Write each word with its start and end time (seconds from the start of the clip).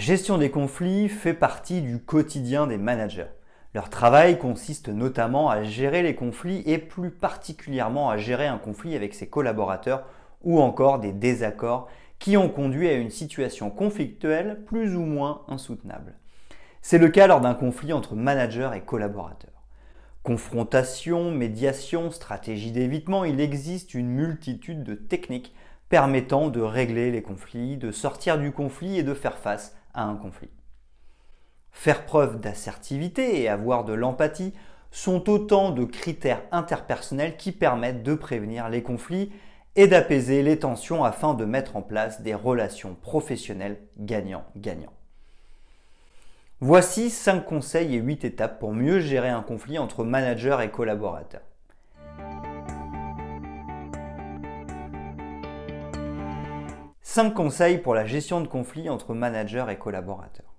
Gestion 0.00 0.38
des 0.38 0.50
conflits 0.50 1.08
fait 1.08 1.34
partie 1.34 1.82
du 1.82 2.00
quotidien 2.00 2.66
des 2.66 2.78
managers. 2.78 3.28
Leur 3.74 3.90
travail 3.90 4.38
consiste 4.38 4.88
notamment 4.88 5.50
à 5.50 5.62
gérer 5.62 6.02
les 6.02 6.14
conflits 6.14 6.62
et 6.64 6.78
plus 6.78 7.10
particulièrement 7.10 8.08
à 8.10 8.16
gérer 8.16 8.46
un 8.46 8.56
conflit 8.56 8.96
avec 8.96 9.14
ses 9.14 9.28
collaborateurs 9.28 10.06
ou 10.42 10.58
encore 10.60 11.00
des 11.00 11.12
désaccords 11.12 11.86
qui 12.18 12.38
ont 12.38 12.48
conduit 12.48 12.88
à 12.88 12.94
une 12.94 13.10
situation 13.10 13.70
conflictuelle 13.70 14.64
plus 14.66 14.96
ou 14.96 15.02
moins 15.02 15.42
insoutenable. 15.48 16.14
C'est 16.80 16.98
le 16.98 17.08
cas 17.08 17.26
lors 17.26 17.42
d'un 17.42 17.54
conflit 17.54 17.92
entre 17.92 18.14
managers 18.14 18.70
et 18.74 18.80
collaborateurs. 18.80 19.50
Confrontation, 20.22 21.30
médiation, 21.30 22.10
stratégie 22.10 22.72
d'évitement, 22.72 23.24
il 23.24 23.38
existe 23.38 23.92
une 23.92 24.08
multitude 24.08 24.82
de 24.82 24.94
techniques 24.94 25.54
permettant 25.90 26.48
de 26.48 26.60
régler 26.60 27.10
les 27.10 27.22
conflits, 27.22 27.76
de 27.76 27.90
sortir 27.90 28.38
du 28.38 28.50
conflit 28.50 28.98
et 28.98 29.02
de 29.02 29.12
faire 29.12 29.36
face 29.36 29.76
à 29.94 30.04
un 30.04 30.16
conflit. 30.16 30.50
Faire 31.72 32.04
preuve 32.04 32.40
d'assertivité 32.40 33.40
et 33.40 33.48
avoir 33.48 33.84
de 33.84 33.92
l'empathie 33.92 34.52
sont 34.90 35.30
autant 35.30 35.70
de 35.70 35.84
critères 35.84 36.42
interpersonnels 36.52 37.36
qui 37.36 37.52
permettent 37.52 38.02
de 38.02 38.14
prévenir 38.14 38.68
les 38.68 38.82
conflits 38.82 39.32
et 39.76 39.86
d'apaiser 39.86 40.42
les 40.42 40.58
tensions 40.58 41.04
afin 41.04 41.34
de 41.34 41.44
mettre 41.44 41.76
en 41.76 41.82
place 41.82 42.22
des 42.22 42.34
relations 42.34 42.94
professionnelles 42.94 43.80
gagnant-gagnant. 43.98 44.92
Voici 46.60 47.08
5 47.08 47.44
conseils 47.46 47.94
et 47.94 48.00
8 48.00 48.24
étapes 48.24 48.58
pour 48.58 48.74
mieux 48.74 49.00
gérer 49.00 49.30
un 49.30 49.42
conflit 49.42 49.78
entre 49.78 50.04
manager 50.04 50.60
et 50.60 50.70
collaborateurs. 50.70 51.40
5 57.12 57.34
conseils 57.34 57.78
pour 57.78 57.96
la 57.96 58.06
gestion 58.06 58.40
de 58.40 58.46
conflits 58.46 58.88
entre 58.88 59.14
managers 59.14 59.66
et 59.68 59.74
collaborateurs. 59.74 60.54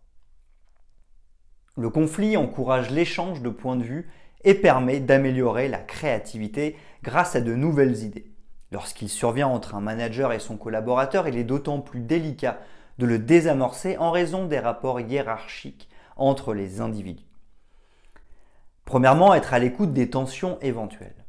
Le 1.77 1.89
conflit 1.89 2.35
encourage 2.35 2.89
l'échange 2.89 3.41
de 3.41 3.47
points 3.47 3.77
de 3.77 3.85
vue 3.85 4.11
et 4.43 4.53
permet 4.53 4.99
d'améliorer 4.99 5.69
la 5.69 5.77
créativité 5.77 6.75
grâce 7.03 7.37
à 7.37 7.39
de 7.39 7.55
nouvelles 7.55 8.03
idées. 8.03 8.33
Lorsqu'il 8.73 9.07
survient 9.07 9.47
entre 9.47 9.75
un 9.75 9.79
manager 9.79 10.33
et 10.33 10.39
son 10.39 10.57
collaborateur, 10.57 11.25
il 11.29 11.37
est 11.37 11.45
d'autant 11.45 11.79
plus 11.79 12.01
délicat 12.01 12.59
de 12.97 13.05
le 13.05 13.17
désamorcer 13.17 13.97
en 13.97 14.11
raison 14.11 14.45
des 14.45 14.59
rapports 14.59 14.99
hiérarchiques 14.99 15.87
entre 16.17 16.53
les 16.53 16.81
individus. 16.81 17.31
Premièrement, 18.83 19.33
être 19.33 19.53
à 19.53 19.59
l'écoute 19.59 19.93
des 19.93 20.09
tensions 20.09 20.59
éventuelles. 20.59 21.20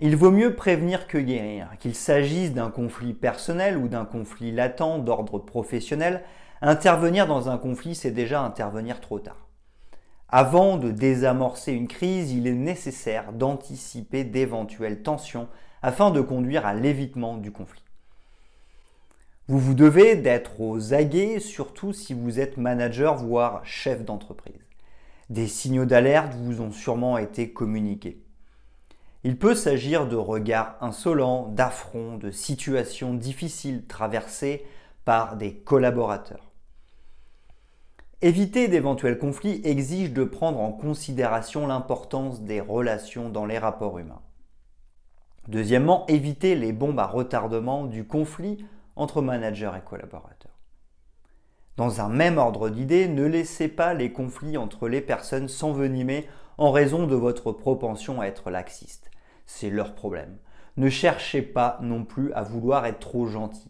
Il 0.00 0.16
vaut 0.16 0.30
mieux 0.30 0.54
prévenir 0.54 1.08
que 1.08 1.18
guérir. 1.18 1.70
Qu'il 1.80 1.94
s'agisse 1.94 2.52
d'un 2.52 2.70
conflit 2.70 3.14
personnel 3.14 3.76
ou 3.76 3.88
d'un 3.88 4.04
conflit 4.04 4.52
latent 4.52 5.04
d'ordre 5.04 5.40
professionnel, 5.40 6.22
intervenir 6.62 7.26
dans 7.26 7.48
un 7.48 7.58
conflit, 7.58 7.96
c'est 7.96 8.12
déjà 8.12 8.40
intervenir 8.42 9.00
trop 9.00 9.18
tard. 9.18 9.48
Avant 10.28 10.76
de 10.76 10.92
désamorcer 10.92 11.72
une 11.72 11.88
crise, 11.88 12.32
il 12.32 12.46
est 12.46 12.52
nécessaire 12.52 13.32
d'anticiper 13.32 14.22
d'éventuelles 14.24 15.02
tensions 15.02 15.48
afin 15.82 16.10
de 16.10 16.20
conduire 16.20 16.64
à 16.66 16.74
l'évitement 16.74 17.36
du 17.36 17.50
conflit. 17.50 17.82
Vous 19.48 19.58
vous 19.58 19.74
devez 19.74 20.14
d'être 20.14 20.60
aux 20.60 20.92
aguets, 20.92 21.40
surtout 21.40 21.92
si 21.92 22.12
vous 22.12 22.38
êtes 22.38 22.56
manager, 22.56 23.16
voire 23.16 23.64
chef 23.64 24.04
d'entreprise. 24.04 24.60
Des 25.30 25.46
signaux 25.46 25.86
d'alerte 25.86 26.34
vous 26.34 26.60
ont 26.60 26.72
sûrement 26.72 27.18
été 27.18 27.50
communiqués. 27.50 28.22
Il 29.24 29.36
peut 29.36 29.54
s'agir 29.54 30.06
de 30.06 30.16
regards 30.16 30.76
insolents, 30.80 31.48
d'affronts, 31.48 32.18
de 32.18 32.30
situations 32.30 33.14
difficiles 33.14 33.84
traversées 33.86 34.64
par 35.04 35.36
des 35.36 35.54
collaborateurs. 35.54 36.52
Éviter 38.20 38.68
d'éventuels 38.68 39.18
conflits 39.18 39.60
exige 39.64 40.12
de 40.12 40.24
prendre 40.24 40.60
en 40.60 40.72
considération 40.72 41.66
l'importance 41.66 42.42
des 42.42 42.60
relations 42.60 43.28
dans 43.28 43.46
les 43.46 43.58
rapports 43.58 43.98
humains. 43.98 44.22
Deuxièmement, 45.48 46.04
éviter 46.08 46.54
les 46.54 46.72
bombes 46.72 46.98
à 46.98 47.06
retardement 47.06 47.84
du 47.84 48.04
conflit 48.06 48.64
entre 48.96 49.22
managers 49.22 49.72
et 49.76 49.84
collaborateurs. 49.84 50.58
Dans 51.76 52.00
un 52.00 52.08
même 52.08 52.38
ordre 52.38 52.70
d'idées, 52.70 53.08
ne 53.08 53.24
laissez 53.24 53.68
pas 53.68 53.94
les 53.94 54.12
conflits 54.12 54.56
entre 54.56 54.88
les 54.88 55.00
personnes 55.00 55.48
s'envenimer 55.48 56.28
en 56.58 56.72
raison 56.72 57.06
de 57.06 57.14
votre 57.14 57.52
propension 57.52 58.20
à 58.20 58.26
être 58.26 58.50
laxiste. 58.50 59.07
C'est 59.50 59.70
leur 59.70 59.94
problème. 59.94 60.36
Ne 60.76 60.90
cherchez 60.90 61.40
pas 61.40 61.78
non 61.80 62.04
plus 62.04 62.34
à 62.34 62.42
vouloir 62.42 62.84
être 62.84 62.98
trop 62.98 63.26
gentil. 63.26 63.66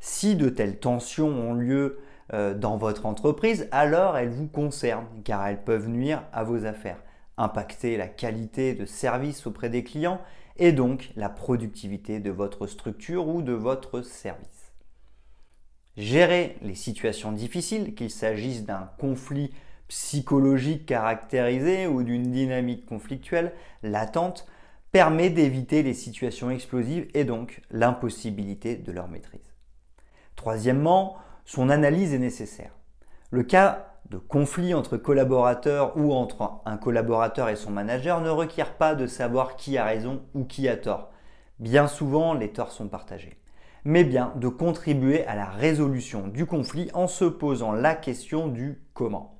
Si 0.00 0.34
de 0.34 0.48
telles 0.48 0.80
tensions 0.80 1.28
ont 1.28 1.54
lieu 1.54 2.00
euh, 2.32 2.52
dans 2.52 2.76
votre 2.76 3.06
entreprise, 3.06 3.68
alors 3.70 4.18
elles 4.18 4.28
vous 4.28 4.48
concernent 4.48 5.06
car 5.22 5.46
elles 5.46 5.62
peuvent 5.62 5.88
nuire 5.88 6.24
à 6.32 6.42
vos 6.42 6.66
affaires, 6.66 7.00
impacter 7.36 7.96
la 7.96 8.08
qualité 8.08 8.74
de 8.74 8.86
service 8.86 9.46
auprès 9.46 9.70
des 9.70 9.84
clients 9.84 10.20
et 10.56 10.72
donc 10.72 11.12
la 11.14 11.28
productivité 11.28 12.18
de 12.18 12.32
votre 12.32 12.66
structure 12.66 13.28
ou 13.28 13.40
de 13.40 13.52
votre 13.52 14.02
service. 14.02 14.72
Gérer 15.96 16.56
les 16.60 16.74
situations 16.74 17.30
difficiles, 17.30 17.94
qu'il 17.94 18.10
s'agisse 18.10 18.64
d'un 18.64 18.90
conflit 18.98 19.52
psychologique 19.86 20.86
caractérisé 20.86 21.86
ou 21.86 22.02
d'une 22.02 22.32
dynamique 22.32 22.84
conflictuelle 22.84 23.52
latente, 23.84 24.44
permet 24.92 25.30
d'éviter 25.30 25.82
les 25.82 25.94
situations 25.94 26.50
explosives 26.50 27.08
et 27.14 27.24
donc 27.24 27.60
l'impossibilité 27.70 28.76
de 28.76 28.92
leur 28.92 29.08
maîtrise. 29.08 29.54
Troisièmement, 30.36 31.16
son 31.44 31.68
analyse 31.68 32.14
est 32.14 32.18
nécessaire. 32.18 32.72
Le 33.30 33.42
cas 33.42 33.88
de 34.10 34.16
conflit 34.16 34.72
entre 34.72 34.96
collaborateurs 34.96 35.96
ou 35.96 36.14
entre 36.14 36.60
un 36.64 36.78
collaborateur 36.78 37.48
et 37.48 37.56
son 37.56 37.70
manager 37.70 38.20
ne 38.20 38.30
requiert 38.30 38.74
pas 38.74 38.94
de 38.94 39.06
savoir 39.06 39.56
qui 39.56 39.76
a 39.76 39.84
raison 39.84 40.22
ou 40.34 40.44
qui 40.44 40.68
a 40.68 40.76
tort. 40.76 41.10
Bien 41.58 41.88
souvent, 41.88 42.34
les 42.34 42.52
torts 42.52 42.72
sont 42.72 42.88
partagés. 42.88 43.38
Mais 43.84 44.04
bien 44.04 44.32
de 44.36 44.48
contribuer 44.48 45.26
à 45.26 45.34
la 45.34 45.46
résolution 45.46 46.28
du 46.28 46.46
conflit 46.46 46.90
en 46.94 47.06
se 47.06 47.24
posant 47.24 47.72
la 47.72 47.94
question 47.94 48.48
du 48.48 48.80
comment. 48.94 49.38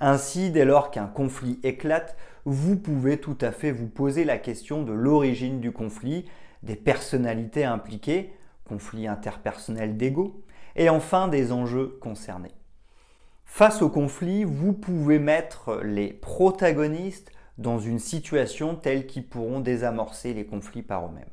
Ainsi, 0.00 0.50
dès 0.50 0.64
lors 0.64 0.90
qu'un 0.90 1.06
conflit 1.06 1.58
éclate, 1.62 2.16
vous 2.46 2.76
pouvez 2.76 3.18
tout 3.18 3.36
à 3.40 3.50
fait 3.50 3.72
vous 3.72 3.88
poser 3.88 4.24
la 4.24 4.38
question 4.38 4.84
de 4.84 4.92
l'origine 4.92 5.60
du 5.60 5.72
conflit, 5.72 6.24
des 6.62 6.76
personnalités 6.76 7.64
impliquées, 7.64 8.32
conflit 8.64 9.08
interpersonnel 9.08 9.96
d'ego, 9.96 10.44
et 10.76 10.88
enfin 10.88 11.26
des 11.26 11.50
enjeux 11.50 11.98
concernés. 12.00 12.54
Face 13.44 13.82
au 13.82 13.88
conflit, 13.88 14.44
vous 14.44 14.72
pouvez 14.72 15.18
mettre 15.18 15.80
les 15.82 16.12
protagonistes 16.12 17.32
dans 17.58 17.80
une 17.80 17.98
situation 17.98 18.76
telle 18.76 19.06
qu'ils 19.06 19.26
pourront 19.26 19.60
désamorcer 19.60 20.32
les 20.32 20.46
conflits 20.46 20.82
par 20.82 21.06
eux-mêmes. 21.06 21.24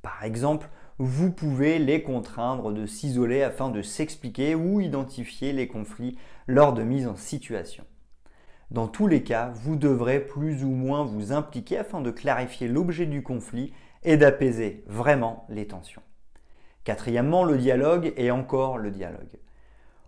Par 0.00 0.22
exemple, 0.22 0.68
vous 0.98 1.32
pouvez 1.32 1.80
les 1.80 2.04
contraindre 2.04 2.72
de 2.72 2.86
s'isoler 2.86 3.42
afin 3.42 3.68
de 3.68 3.82
s'expliquer 3.82 4.54
ou 4.54 4.80
identifier 4.80 5.52
les 5.52 5.66
conflits 5.66 6.18
lors 6.46 6.72
de 6.72 6.84
mise 6.84 7.08
en 7.08 7.16
situation. 7.16 7.84
Dans 8.72 8.88
tous 8.88 9.06
les 9.06 9.22
cas, 9.22 9.52
vous 9.54 9.76
devrez 9.76 10.18
plus 10.18 10.64
ou 10.64 10.70
moins 10.70 11.04
vous 11.04 11.30
impliquer 11.30 11.76
afin 11.76 12.00
de 12.00 12.10
clarifier 12.10 12.68
l'objet 12.68 13.04
du 13.04 13.22
conflit 13.22 13.74
et 14.02 14.16
d'apaiser 14.16 14.82
vraiment 14.86 15.44
les 15.50 15.66
tensions. 15.66 16.00
Quatrièmement, 16.82 17.44
le 17.44 17.58
dialogue 17.58 18.14
et 18.16 18.30
encore 18.30 18.78
le 18.78 18.90
dialogue. 18.90 19.36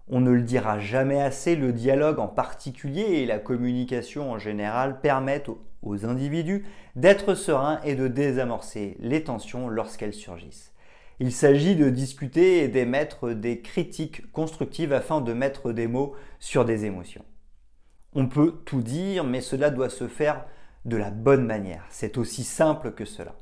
On 0.08 0.20
ne 0.20 0.30
le 0.30 0.40
dira 0.40 0.78
jamais 0.78 1.20
assez, 1.20 1.56
le 1.56 1.74
dialogue 1.74 2.18
en 2.18 2.26
particulier 2.26 3.02
et 3.02 3.26
la 3.26 3.38
communication 3.38 4.32
en 4.32 4.38
général 4.38 5.02
permettent 5.02 5.50
aux 5.82 6.06
individus 6.06 6.64
d'être 6.96 7.34
sereins 7.34 7.82
et 7.84 7.94
de 7.94 8.08
désamorcer 8.08 8.96
les 8.98 9.24
tensions 9.24 9.68
lorsqu'elles 9.68 10.14
surgissent. 10.14 10.72
Il 11.20 11.32
s'agit 11.32 11.76
de 11.76 11.90
discuter 11.90 12.64
et 12.64 12.68
d'émettre 12.68 13.34
des 13.34 13.60
critiques 13.60 14.32
constructives 14.32 14.94
afin 14.94 15.20
de 15.20 15.34
mettre 15.34 15.72
des 15.72 15.86
mots 15.86 16.14
sur 16.40 16.64
des 16.64 16.86
émotions. 16.86 17.26
On 18.14 18.28
peut 18.28 18.60
tout 18.64 18.82
dire, 18.82 19.24
mais 19.24 19.40
cela 19.40 19.70
doit 19.70 19.90
se 19.90 20.06
faire 20.06 20.44
de 20.84 20.96
la 20.96 21.10
bonne 21.10 21.44
manière. 21.44 21.84
C'est 21.90 22.16
aussi 22.18 22.44
simple 22.44 22.92
que 22.92 23.04
cela. 23.04 23.34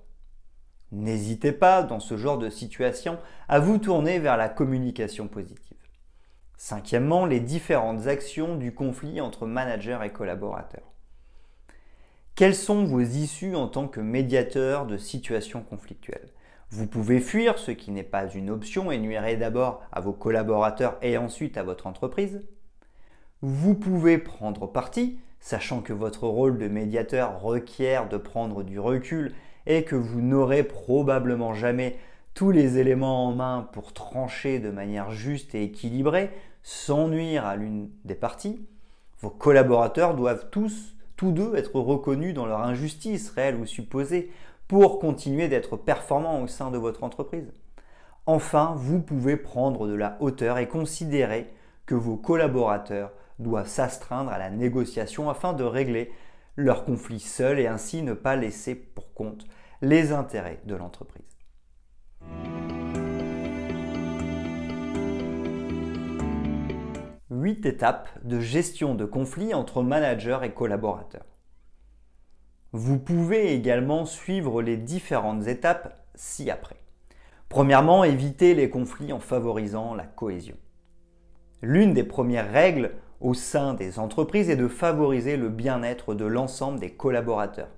N'hésitez 0.93 1.53
pas, 1.53 1.83
dans 1.83 2.01
ce 2.01 2.17
genre 2.17 2.39
de 2.39 2.51
situation, 2.51 3.19
à 3.49 3.59
vous 3.59 3.79
tourner 3.79 4.19
vers 4.19 4.37
la 4.37 4.49
communication 4.49 5.29
positive. 5.29 5.77
Cinquièmement, 6.57 7.27
les 7.27 7.41
différentes 7.41 8.07
actions 8.07 8.57
du 8.57 8.73
conflit 8.73 9.21
entre 9.21 9.47
manager 9.47 10.03
et 10.05 10.13
collaborateurs. 10.13 10.93
Quelles 12.35 12.55
sont 12.55 12.85
vos 12.85 13.01
issues 13.01 13.57
en 13.57 13.69
tant 13.69 13.89
que 13.89 14.01
médiateur 14.01 14.87
de 14.87 14.97
situations 14.97 15.63
conflictuelles? 15.63 16.31
Vous 16.71 16.87
pouvez 16.87 17.21
fuir, 17.21 17.59
ce 17.59 17.73
qui 17.73 17.91
n'est 17.91 18.03
pas 18.03 18.27
une 18.27 18.49
option 18.49 18.91
et 18.91 18.99
nuirait 18.99 19.37
d'abord 19.37 19.83
à 19.93 20.01
vos 20.01 20.15
collaborateurs 20.15 20.97
et 21.03 21.19
ensuite 21.19 21.59
à 21.59 21.63
votre 21.63 21.87
entreprise. 21.87 22.41
Vous 23.44 23.75
pouvez 23.75 24.19
prendre 24.19 24.69
parti, 24.69 25.19
sachant 25.41 25.81
que 25.81 25.93
votre 25.93 26.29
rôle 26.29 26.59
de 26.59 26.69
médiateur 26.69 27.41
requiert 27.41 28.09
de 28.09 28.17
prendre 28.17 28.62
du 28.62 28.79
recul 28.79 29.35
et 29.67 29.83
que 29.83 29.97
vous 29.97 30.21
n'aurez 30.21 30.62
probablement 30.62 31.53
jamais 31.53 31.99
tous 32.35 32.53
les 32.53 32.79
éléments 32.79 33.27
en 33.27 33.35
main 33.35 33.69
pour 33.73 33.93
trancher 33.93 34.61
de 34.61 34.71
manière 34.71 35.11
juste 35.11 35.56
et 35.56 35.65
équilibrée 35.65 36.31
sans 36.62 37.09
nuire 37.09 37.44
à 37.44 37.56
l'une 37.56 37.91
des 38.05 38.15
parties, 38.15 38.65
vos 39.21 39.31
collaborateurs 39.31 40.15
doivent 40.15 40.47
tous, 40.53 40.95
tous 41.17 41.33
deux, 41.33 41.56
être 41.56 41.75
reconnus 41.81 42.35
dans 42.35 42.47
leur 42.47 42.61
injustice 42.61 43.29
réelle 43.31 43.56
ou 43.56 43.67
supposée 43.67 44.31
pour 44.69 45.00
continuer 45.00 45.49
d'être 45.49 45.77
performants 45.77 46.41
au 46.41 46.47
sein 46.47 46.71
de 46.71 46.79
votre 46.79 47.03
entreprise. 47.03 47.53
Enfin, 48.25 48.75
vous 48.77 49.00
pouvez 49.00 49.37
prendre 49.37 49.88
de 49.88 49.95
la 49.95 50.17
hauteur 50.21 50.59
et 50.59 50.69
considérer 50.69 51.53
que 51.87 51.97
vos 51.97 52.17
collaborateurs 52.17 53.11
doivent 53.43 53.69
s'astreindre 53.69 54.31
à 54.31 54.39
la 54.39 54.50
négociation 54.50 55.29
afin 55.29 55.53
de 55.53 55.65
régler 55.65 56.12
leurs 56.56 56.85
conflits 56.85 57.21
seuls 57.21 57.59
et 57.59 57.67
ainsi 57.67 58.03
ne 58.03 58.15
pas 58.15 58.37
laisser 58.37 58.75
pour 58.75 59.12
compte 59.15 59.47
les 59.81 60.12
intérêts 60.12 60.61
de 60.65 60.75
l'entreprise. 60.75 61.25
8 67.31 67.67
étapes 67.67 68.09
de 68.23 68.39
gestion 68.39 68.94
de 68.94 69.05
conflits 69.05 69.55
entre 69.55 69.83
managers 69.83 70.38
et 70.45 70.53
collaborateurs. 70.53 71.25
Vous 72.73 72.99
pouvez 72.99 73.53
également 73.55 74.06
suivre 74.06 74.62
les 74.62 74.77
différentes 74.77 75.47
étapes 75.47 75.99
ci-après. 76.15 76.77
Premièrement, 77.49 78.05
éviter 78.05 78.55
les 78.55 78.71
conflits 78.71 79.12
en 79.12 79.19
favorisant 79.19 79.95
la 79.95 80.05
cohésion. 80.05 80.56
L'une 81.62 81.95
des 81.95 82.05
premières 82.05 82.50
règles 82.50 82.93
au 83.23 83.35
sein 83.35 83.75
des 83.75 83.99
entreprises 83.99 84.51
est 84.51 84.57
de 84.57 84.69
favoriser 84.69 85.37
le 85.37 85.49
bien-être 85.49 86.15
de 86.15 86.25
l'ensemble 86.25 86.81
des 86.81 86.91
collaborateurs. 86.91 87.71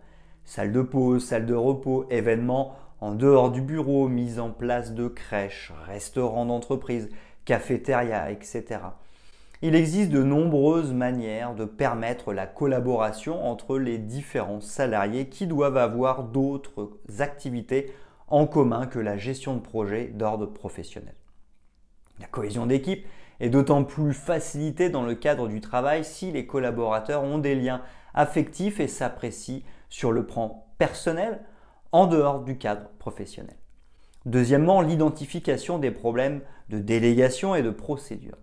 Salle 0.45 0.73
de 0.73 0.83
pause, 0.83 1.25
salle 1.25 1.47
de 1.47 1.55
repos, 1.55 2.07
événements 2.11 2.75
en 3.01 3.15
dehors 3.15 3.51
du 3.51 3.61
bureau, 3.61 4.09
mise 4.09 4.41
en 4.41 4.51
place 4.51 4.95
de 4.95 5.07
crèches, 5.07 5.73
restaurants 5.87 6.47
d'entreprise, 6.47 7.11
cafétéria, 7.45 8.31
etc. 8.31 8.81
Il 9.61 9.75
existe 9.75 10.11
de 10.11 10.23
nombreuses 10.23 10.93
manières 10.93 11.55
de 11.55 11.65
permettre 11.65 12.33
la 12.33 12.47
collaboration 12.47 13.47
entre 13.47 13.79
les 13.79 13.99
différents 13.99 14.61
salariés 14.61 15.29
qui 15.29 15.47
doivent 15.47 15.77
avoir 15.77 16.25
d'autres 16.25 16.91
activités 17.19 17.93
en 18.29 18.47
commun 18.47 18.87
que 18.87 18.99
la 18.99 19.17
gestion 19.17 19.55
de 19.55 19.61
projets 19.61 20.07
d'ordre 20.07 20.47
professionnel. 20.47 21.15
La 22.21 22.27
cohésion 22.27 22.67
d'équipe 22.67 23.07
est 23.41 23.51
d'autant 23.51 23.85
plus 23.85 24.13
facilitée 24.13 24.91
dans 24.91 25.03
le 25.03 25.15
cadre 25.15 25.49
du 25.49 25.61
travail 25.61 26.05
si 26.05 26.31
les 26.31 26.47
collaborateurs 26.47 27.23
ont 27.23 27.39
des 27.39 27.55
liens 27.55 27.83
affectifs 28.15 28.81
et 28.81 28.89
s'apprécient 28.89 29.63
sur 29.89 30.13
le 30.13 30.25
plan 30.27 30.67
personnel 30.79 31.41
en 31.93 32.07
dehors 32.07 32.41
du 32.41 32.59
cadre 32.59 32.89
professionnel. 32.99 33.57
Deuxièmement, 34.27 34.81
l'identification 34.81 35.79
des 35.79 35.91
problèmes 35.91 36.41
de 36.71 36.79
délégation 36.79 37.55
et 37.55 37.63
de 37.63 37.71
procédure. 37.71 38.39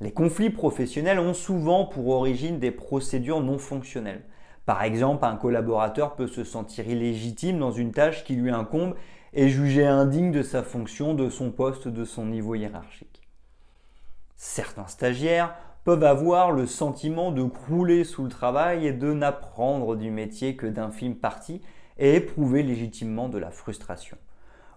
Les 0.00 0.12
conflits 0.12 0.50
professionnels 0.50 1.18
ont 1.18 1.34
souvent 1.34 1.86
pour 1.86 2.08
origine 2.08 2.58
des 2.58 2.70
procédures 2.70 3.40
non 3.40 3.58
fonctionnelles. 3.58 4.24
Par 4.66 4.82
exemple, 4.82 5.24
un 5.24 5.36
collaborateur 5.36 6.16
peut 6.16 6.26
se 6.26 6.44
sentir 6.44 6.88
illégitime 6.88 7.58
dans 7.58 7.70
une 7.70 7.92
tâche 7.92 8.24
qui 8.24 8.34
lui 8.34 8.50
incombe 8.50 8.94
et 9.36 9.50
juger 9.50 9.86
indigne 9.86 10.32
de 10.32 10.42
sa 10.42 10.62
fonction, 10.62 11.12
de 11.12 11.28
son 11.28 11.50
poste, 11.50 11.88
de 11.88 12.06
son 12.06 12.24
niveau 12.24 12.54
hiérarchique. 12.54 13.20
Certains 14.34 14.86
stagiaires 14.86 15.54
peuvent 15.84 16.04
avoir 16.04 16.52
le 16.52 16.66
sentiment 16.66 17.30
de 17.32 17.44
crouler 17.44 18.04
sous 18.04 18.24
le 18.24 18.30
travail 18.30 18.86
et 18.86 18.92
de 18.92 19.12
n'apprendre 19.12 19.94
du 19.94 20.10
métier 20.10 20.56
que 20.56 20.66
d'infimes 20.66 21.16
parties 21.16 21.60
et 21.98 22.14
éprouver 22.14 22.62
légitimement 22.62 23.28
de 23.28 23.36
la 23.36 23.50
frustration. 23.50 24.16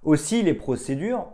Aussi, 0.03 0.43
les 0.43 0.53
procédures, 0.53 1.27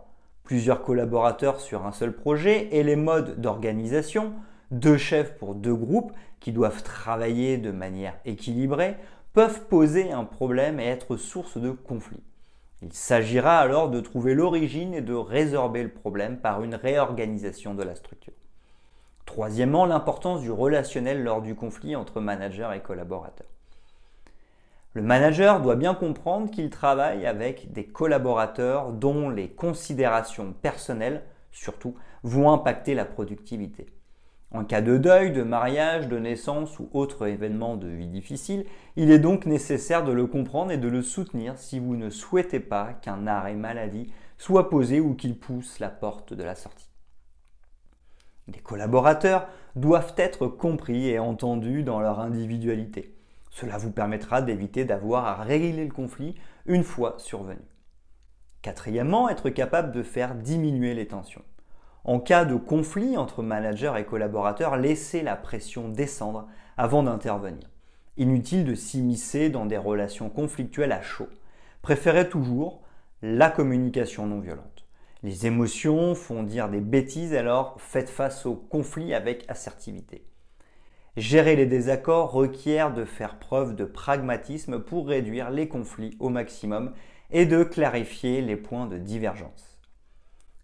plusieurs 0.44 0.84
collaborateurs 0.84 1.62
sur 1.62 1.88
un 1.88 1.92
seul 1.94 2.14
projet 2.14 2.70
et 2.74 2.84
les 2.84 2.96
modes 2.96 3.42
d'organisation, 3.42 4.34
deux 4.70 4.98
chefs 4.98 5.36
pour 5.38 5.56
deux 5.56 5.76
groupes 5.76 6.12
qui 6.40 6.52
doivent 6.52 6.84
travailler 6.84 7.58
de 7.58 7.72
manière 7.72 8.20
équilibrée, 8.24 8.98
peuvent 9.34 9.66
poser 9.66 10.12
un 10.12 10.26
problème 10.26 10.80
et 10.80 10.86
être 10.86 11.18
source 11.18 11.58
de 11.58 11.72
conflit. 11.72 12.22
Il 12.86 12.94
s'agira 12.94 13.58
alors 13.58 13.90
de 13.90 14.00
trouver 14.00 14.36
l'origine 14.36 14.94
et 14.94 15.02
de 15.02 15.16
résorber 15.16 15.82
le 15.82 15.90
problème 15.90 16.38
par 16.38 16.62
une 16.62 16.76
réorganisation 16.76 17.74
de 17.74 17.82
la 17.82 17.96
structure. 17.96 18.36
Troisièmement, 19.26 19.88
l'importance 19.88 20.42
du 20.42 20.52
relationnel 20.52 21.24
lors 21.24 21.42
du 21.42 21.56
conflit 21.56 21.96
entre 21.96 22.22
manager 22.22 22.74
et 22.74 22.82
collaborateurs. 22.82 23.48
Le 24.94 25.02
manager 25.02 25.62
doit 25.62 25.76
bien 25.76 25.96
comprendre 25.96 26.52
qu'il 26.52 26.70
travaille 26.70 27.26
avec 27.26 27.72
des 27.72 27.88
collaborateurs 27.88 28.92
dont 28.92 29.30
les 29.30 29.50
considérations 29.50 30.54
personnelles, 30.54 31.24
surtout, 31.52 31.96
vont 32.22 32.52
impacter 32.52 32.94
la 32.94 33.06
productivité. 33.06 33.88
En 34.56 34.64
cas 34.64 34.80
de 34.80 34.98
deuil, 34.98 35.34
de 35.34 35.44
mariage, 35.44 36.08
de 36.08 36.18
naissance 36.18 36.80
ou 36.80 36.88
autre 36.94 37.28
événement 37.28 37.76
de 37.76 37.90
vie 37.90 38.08
difficile, 38.08 38.66
il 38.96 39.12
est 39.12 39.20
donc 39.20 39.46
nécessaire 39.46 40.06
de 40.06 40.14
le 40.14 40.28
comprendre 40.28 40.72
et 40.72 40.78
de 40.78 40.88
le 40.88 41.02
soutenir 41.02 41.58
si 41.58 41.78
vous 41.78 41.98
ne 41.98 42.10
souhaitez 42.10 42.62
pas 42.62 42.94
qu'un 42.94 43.28
arrêt 43.28 43.56
maladie 43.56 44.14
soit 44.38 44.70
posé 44.70 45.02
ou 45.02 45.14
qu'il 45.14 45.38
pousse 45.38 45.80
la 45.80 45.90
porte 45.90 46.34
de 46.34 46.42
la 46.42 46.56
sortie. 46.56 46.88
Les 48.48 48.62
collaborateurs 48.62 49.50
doivent 49.76 50.14
être 50.16 50.48
compris 50.48 51.10
et 51.10 51.20
entendus 51.20 51.84
dans 51.84 52.00
leur 52.00 52.22
individualité. 52.22 53.14
Cela 53.52 53.78
vous 53.78 53.92
permettra 53.92 54.42
d'éviter 54.42 54.86
d'avoir 54.86 55.26
à 55.26 55.44
régler 55.44 55.84
le 55.84 55.92
conflit 55.92 56.34
une 56.66 56.86
fois 56.86 57.16
survenu. 57.18 57.60
Quatrièmement, 58.62 59.28
être 59.28 59.50
capable 59.50 59.92
de 59.92 60.02
faire 60.02 60.34
diminuer 60.34 60.94
les 60.94 61.08
tensions. 61.08 61.44
En 62.06 62.20
cas 62.20 62.46
de 62.46 62.56
conflit 62.56 63.18
entre 63.18 63.42
manager 63.42 63.98
et 63.98 64.06
collaborateur, 64.06 64.78
laissez 64.78 65.24
la 65.24 65.36
pression 65.36 65.90
descendre 65.90 66.48
avant 66.78 67.02
d'intervenir. 67.02 67.68
Inutile 68.16 68.64
de 68.64 68.76
s'immiscer 68.76 69.50
dans 69.50 69.66
des 69.66 69.78
relations 69.78 70.30
conflictuelles 70.30 70.92
à 70.92 71.02
chaud. 71.02 71.28
Préférez 71.82 72.30
toujours 72.30 72.84
la 73.24 73.50
communication 73.50 74.28
non 74.28 74.40
violente. 74.40 74.86
Les 75.24 75.48
émotions 75.48 76.14
font 76.14 76.44
dire 76.44 76.70
des 76.70 76.80
bêtises, 76.80 77.34
alors 77.34 77.82
faites 77.82 78.10
face 78.10 78.46
au 78.46 78.54
conflit 78.54 79.16
avec 79.16 79.44
assertivité. 79.50 80.28
Gérer 81.18 81.56
les 81.56 81.66
désaccords 81.66 82.32
requiert 82.32 82.94
de 82.94 83.04
faire 83.04 83.40
preuve 83.40 83.76
de 83.76 83.86
pragmatisme 83.86 84.80
pour 84.80 85.08
réduire 85.08 85.50
les 85.50 85.68
conflits 85.68 86.16
au 86.20 86.30
maximum 86.30 86.94
et 87.32 87.48
de 87.48 87.64
clarifier 87.64 88.44
les 88.44 88.58
points 88.58 88.86
de 88.86 89.00
divergence. 89.00 89.75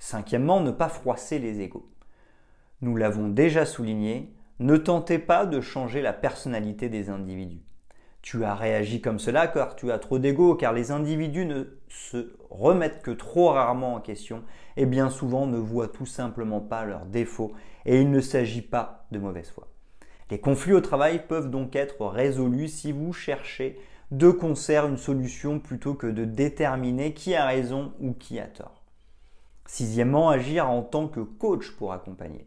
Cinquièmement, 0.02 0.62
ne 0.62 0.72
pas 0.72 0.90
froisser 0.90 1.38
les 1.38 1.62
égaux. 1.62 1.88
Nous 2.82 2.96
l'avons 2.96 3.28
déjà 3.28 3.68
souligné, 3.68 4.34
ne 4.58 4.76
tentez 4.76 5.20
pas 5.20 5.46
de 5.46 5.62
changer 5.62 6.02
la 6.02 6.12
personnalité 6.12 6.90
des 6.90 7.12
individus. 7.12 7.62
Tu 8.24 8.44
as 8.44 8.56
réagi 8.56 9.00
comme 9.00 9.20
cela 9.20 9.46
car 9.46 9.76
tu 9.76 9.92
as 9.92 10.00
trop 10.00 10.18
d'ego, 10.18 10.56
car 10.56 10.74
les 10.74 10.90
individus 10.90 11.46
ne 11.46 11.66
se 11.88 12.34
remettent 12.50 13.04
que 13.04 13.12
trop 13.12 13.50
rarement 13.50 13.94
en 13.94 14.02
question 14.02 14.44
et 14.76 14.88
bien 14.88 15.12
souvent 15.12 15.46
ne 15.46 15.60
voient 15.60 15.88
tout 15.88 16.08
simplement 16.08 16.62
pas 16.62 16.84
leurs 16.84 17.06
défauts 17.06 17.54
et 17.86 18.02
il 18.02 18.10
ne 18.10 18.22
s'agit 18.22 18.64
pas 18.64 19.06
de 19.12 19.20
mauvaise 19.20 19.52
foi. 19.52 19.68
Les 20.32 20.40
conflits 20.40 20.74
au 20.74 20.82
travail 20.82 21.28
peuvent 21.28 21.52
donc 21.52 21.76
être 21.76 22.08
résolus 22.08 22.70
si 22.70 22.92
vous 22.92 23.14
cherchez 23.14 23.80
de 24.10 24.32
concert 24.32 24.88
une 24.88 24.98
solution 24.98 25.60
plutôt 25.60 25.94
que 25.94 26.08
de 26.08 26.26
déterminer 26.26 27.14
qui 27.14 27.36
a 27.36 27.46
raison 27.46 27.94
ou 28.00 28.14
qui 28.14 28.40
a 28.40 28.48
tort. 28.48 28.81
Sixièmement, 29.72 30.30
agir 30.30 30.70
en 30.70 30.82
tant 30.82 31.08
que 31.08 31.22
coach 31.22 31.72
pour 31.78 31.94
accompagner. 31.94 32.46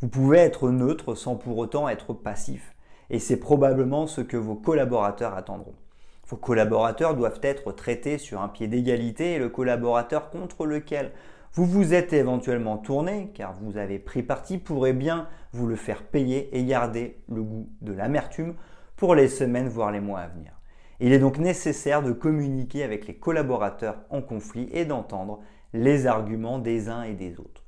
Vous 0.00 0.08
pouvez 0.08 0.38
être 0.38 0.70
neutre 0.70 1.14
sans 1.14 1.36
pour 1.36 1.58
autant 1.58 1.86
être 1.86 2.14
passif, 2.14 2.74
et 3.10 3.18
c'est 3.18 3.36
probablement 3.36 4.06
ce 4.06 4.22
que 4.22 4.38
vos 4.38 4.54
collaborateurs 4.54 5.34
attendront. 5.34 5.74
Vos 6.26 6.38
collaborateurs 6.38 7.14
doivent 7.14 7.40
être 7.42 7.72
traités 7.72 8.16
sur 8.16 8.40
un 8.40 8.48
pied 8.48 8.68
d'égalité 8.68 9.34
et 9.34 9.38
le 9.38 9.50
collaborateur 9.50 10.30
contre 10.30 10.64
lequel 10.64 11.12
vous 11.52 11.66
vous 11.66 11.92
êtes 11.92 12.14
éventuellement 12.14 12.78
tourné, 12.78 13.30
car 13.34 13.52
vous 13.60 13.76
avez 13.76 13.98
pris 13.98 14.22
parti, 14.22 14.56
pourrait 14.56 14.94
bien 14.94 15.28
vous 15.52 15.66
le 15.66 15.76
faire 15.76 16.04
payer 16.04 16.56
et 16.56 16.64
garder 16.64 17.18
le 17.28 17.42
goût 17.42 17.68
de 17.82 17.92
l'amertume 17.92 18.54
pour 18.96 19.14
les 19.14 19.28
semaines, 19.28 19.68
voire 19.68 19.92
les 19.92 20.00
mois 20.00 20.20
à 20.20 20.28
venir. 20.28 20.52
Il 21.00 21.12
est 21.12 21.18
donc 21.18 21.36
nécessaire 21.36 22.02
de 22.02 22.12
communiquer 22.12 22.82
avec 22.82 23.06
les 23.06 23.14
collaborateurs 23.14 23.98
en 24.08 24.22
conflit 24.22 24.70
et 24.72 24.86
d'entendre 24.86 25.40
les 25.74 26.06
arguments 26.06 26.60
des 26.60 26.88
uns 26.88 27.02
et 27.02 27.14
des 27.14 27.38
autres. 27.40 27.64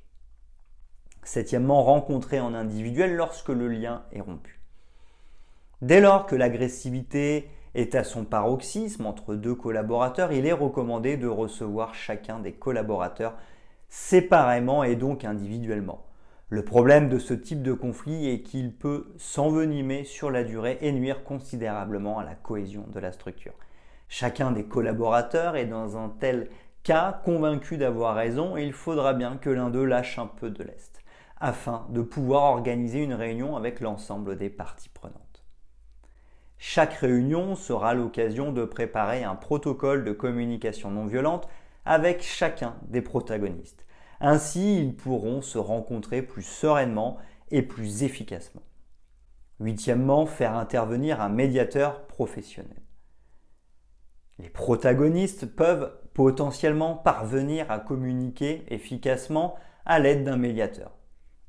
Septièmement, 1.25 1.83
rencontrer 1.83 2.39
en 2.39 2.55
individuel 2.55 3.17
lorsque 3.17 3.49
le 3.49 3.67
lien 3.67 4.05
est 4.13 4.21
rompu. 4.21 4.61
Dès 5.83 6.01
lors 6.01 6.25
que 6.27 6.37
l'agressivité 6.37 7.51
est 7.75 7.97
à 7.97 8.05
son 8.05 8.25
paroxysme 8.25 9.07
entre 9.07 9.35
deux 9.35 9.57
collaborateurs, 9.57 10.33
il 10.33 10.47
est 10.47 10.53
recommandé 10.53 11.17
de 11.17 11.27
recevoir 11.27 11.97
chacun 11.97 12.39
des 12.39 12.53
collaborateurs 12.53 13.35
séparément 13.89 14.85
et 14.85 14.95
donc 14.95 15.25
individuellement. 15.25 16.07
Le 16.49 16.65
problème 16.65 17.09
de 17.09 17.19
ce 17.19 17.35
type 17.35 17.63
de 17.63 17.73
conflit 17.73 18.31
est 18.31 18.43
qu'il 18.43 18.73
peut 18.73 19.13
s'envenimer 19.19 20.05
sur 20.05 20.31
la 20.31 20.45
durée 20.45 20.79
et 20.81 20.93
nuire 20.93 21.25
considérablement 21.25 22.21
à 22.21 22.25
la 22.25 22.37
cohésion 22.37 22.87
de 22.93 23.01
la 23.01 23.11
structure. 23.11 23.55
Chacun 24.09 24.53
des 24.53 24.65
collaborateurs 24.65 25.57
est 25.57 25.67
dans 25.67 25.97
un 25.97 26.09
tel 26.09 26.49
cas 26.87 27.21
convaincu 27.25 27.79
d'avoir 27.79 28.15
raison 28.15 28.57
il 28.57 28.73
faudra 28.73 29.13
bien 29.13 29.39
que 29.39 29.51
l'un 29.51 29.71
d'eux 29.71 29.85
lâche 29.85 30.21
un 30.21 30.29
peu 30.29 30.51
de 30.51 30.63
l'Est 30.63 31.03
afin 31.37 31.85
de 31.91 32.01
pouvoir 32.01 32.45
organiser 32.45 33.03
une 33.03 33.13
réunion 33.13 33.57
avec 33.57 33.81
l'ensemble 33.81 34.37
des 34.37 34.51
parties 34.51 34.89
prenantes. 34.89 35.45
Chaque 36.59 36.95
réunion 36.95 37.57
sera 37.57 37.93
l'occasion 37.93 38.53
de 38.53 38.65
préparer 38.65 39.25
un 39.25 39.35
protocole 39.35 40.05
de 40.05 40.13
communication 40.13 40.93
non 40.93 41.07
violente 41.07 41.49
avec 41.85 42.23
chacun 42.23 42.77
des 42.83 43.03
protagonistes. 43.03 43.85
Ainsi, 44.21 44.79
ils 44.79 44.95
pourront 44.95 45.43
se 45.43 45.59
rencontrer 45.59 46.23
plus 46.23 46.45
sereinement 46.45 47.19
et 47.51 47.63
plus 47.63 48.05
efficacement. 48.05 48.63
Huitièmement, 49.59 50.25
faire 50.25 50.55
intervenir 50.55 51.21
un 51.21 51.31
médiateur 51.31 52.07
professionnel. 52.07 52.81
Les 54.39 54.51
protagonistes 54.51 55.47
peuvent 55.47 55.93
potentiellement 56.17 56.95
parvenir 56.95 57.71
à 57.71 57.79
communiquer 57.79 58.65
efficacement 58.69 59.55
à 59.85 59.99
l'aide 59.99 60.25
d'un 60.25 60.39
médiateur. 60.39 60.93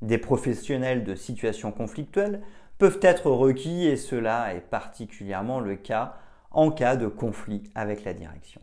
Des 0.01 0.17
professionnels 0.17 1.05
de 1.05 1.15
situations 1.15 1.71
conflictuelles 1.71 2.41
peuvent 2.77 2.99
être 3.01 3.31
requis 3.31 3.85
et 3.87 3.95
cela 3.95 4.53
est 4.53 4.59
particulièrement 4.69 5.61
le 5.61 5.77
cas 5.77 6.15
en 6.51 6.69
cas 6.69 6.97
de 6.97 7.07
conflit 7.07 7.63
avec 7.75 8.03
la 8.03 8.13
direction. 8.13 8.59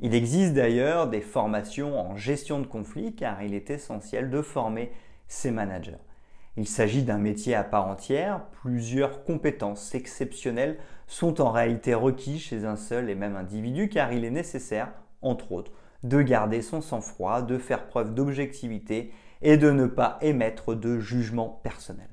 Il 0.00 0.14
existe 0.14 0.54
d'ailleurs 0.54 1.06
des 1.06 1.20
formations 1.20 2.00
en 2.00 2.16
gestion 2.16 2.58
de 2.58 2.66
conflits 2.66 3.14
car 3.14 3.42
il 3.42 3.52
est 3.52 3.68
essentiel 3.68 4.30
de 4.30 4.40
former 4.40 4.90
ces 5.28 5.50
managers. 5.50 6.00
Il 6.56 6.66
s'agit 6.66 7.02
d'un 7.02 7.18
métier 7.18 7.54
à 7.54 7.62
part 7.62 7.88
entière, 7.88 8.46
plusieurs 8.62 9.22
compétences 9.22 9.94
exceptionnelles 9.94 10.78
sont 11.06 11.42
en 11.42 11.50
réalité 11.50 11.92
requises 11.92 12.40
chez 12.40 12.64
un 12.64 12.76
seul 12.76 13.10
et 13.10 13.14
même 13.14 13.36
individu 13.36 13.90
car 13.90 14.14
il 14.14 14.24
est 14.24 14.30
nécessaire, 14.30 14.88
entre 15.26 15.52
autres, 15.52 15.72
de 16.02 16.22
garder 16.22 16.62
son 16.62 16.80
sang-froid, 16.80 17.42
de 17.42 17.58
faire 17.58 17.86
preuve 17.86 18.14
d'objectivité 18.14 19.12
et 19.42 19.56
de 19.56 19.70
ne 19.70 19.86
pas 19.86 20.18
émettre 20.22 20.74
de 20.74 20.98
jugement 20.98 21.60
personnel. 21.62 22.08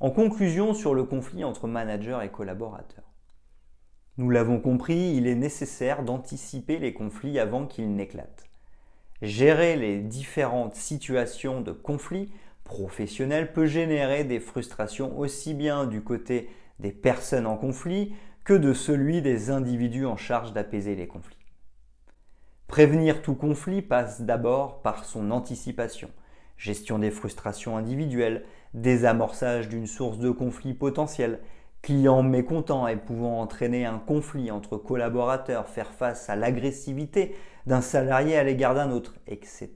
En 0.00 0.10
conclusion 0.10 0.74
sur 0.74 0.94
le 0.94 1.02
conflit 1.02 1.42
entre 1.42 1.66
manager 1.66 2.22
et 2.22 2.30
collaborateur. 2.30 3.04
Nous 4.16 4.30
l'avons 4.30 4.60
compris, 4.60 5.14
il 5.16 5.26
est 5.26 5.34
nécessaire 5.34 6.04
d'anticiper 6.04 6.78
les 6.78 6.92
conflits 6.92 7.38
avant 7.38 7.66
qu'ils 7.66 7.94
n'éclatent. 7.94 8.44
Gérer 9.22 9.76
les 9.76 10.00
différentes 10.00 10.76
situations 10.76 11.60
de 11.60 11.72
conflit 11.72 12.32
professionnel 12.68 13.52
peut 13.52 13.66
générer 13.66 14.22
des 14.22 14.38
frustrations 14.38 15.18
aussi 15.18 15.54
bien 15.54 15.86
du 15.86 16.02
côté 16.02 16.48
des 16.78 16.92
personnes 16.92 17.46
en 17.46 17.56
conflit 17.56 18.14
que 18.44 18.54
de 18.54 18.72
celui 18.72 19.20
des 19.20 19.50
individus 19.50 20.06
en 20.06 20.16
charge 20.16 20.52
d'apaiser 20.52 20.94
les 20.94 21.08
conflits. 21.08 21.36
Prévenir 22.68 23.22
tout 23.22 23.34
conflit 23.34 23.82
passe 23.82 24.20
d'abord 24.20 24.82
par 24.82 25.04
son 25.04 25.30
anticipation, 25.30 26.10
gestion 26.56 26.98
des 26.98 27.10
frustrations 27.10 27.76
individuelles, 27.76 28.44
désamorçage 28.74 29.68
d'une 29.68 29.86
source 29.86 30.18
de 30.18 30.30
conflit 30.30 30.74
potentiel, 30.74 31.40
client 31.80 32.22
mécontent 32.22 32.86
et 32.86 32.96
pouvant 32.96 33.40
entraîner 33.40 33.86
un 33.86 33.98
conflit 33.98 34.50
entre 34.50 34.76
collaborateurs, 34.76 35.68
faire 35.68 35.90
face 35.92 36.28
à 36.28 36.36
l'agressivité 36.36 37.34
d'un 37.66 37.80
salarié 37.80 38.36
à 38.36 38.44
l'égard 38.44 38.74
d'un 38.74 38.90
autre, 38.90 39.14
etc. 39.26 39.70